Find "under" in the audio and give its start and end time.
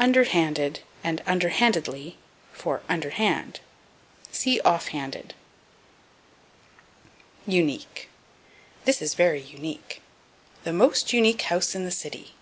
0.00-0.24, 1.24-1.50, 2.88-3.10